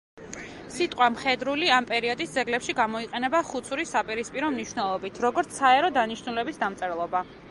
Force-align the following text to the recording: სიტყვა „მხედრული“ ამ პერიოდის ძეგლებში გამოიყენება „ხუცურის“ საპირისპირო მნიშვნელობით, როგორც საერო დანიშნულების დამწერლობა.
სიტყვა 0.75 1.09
„მხედრული“ 1.15 1.67
ამ 1.75 1.87
პერიოდის 1.91 2.33
ძეგლებში 2.37 2.75
გამოიყენება 2.79 3.43
„ხუცურის“ 3.51 3.93
საპირისპირო 3.97 4.51
მნიშვნელობით, 4.57 5.23
როგორც 5.29 5.55
საერო 5.61 5.95
დანიშნულების 6.01 6.61
დამწერლობა. 6.65 7.25